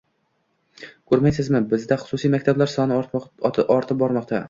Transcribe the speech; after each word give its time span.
Ko'ryapsizmi, 1.11 1.61
bizda 1.75 1.99
xususiy 2.07 2.35
maktablar 2.39 2.75
soni 2.77 3.01
ortib 3.07 4.07
bormoqda 4.07 4.39